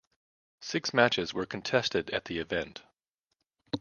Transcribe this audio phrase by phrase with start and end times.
[0.61, 2.81] Six matches were contested at the event.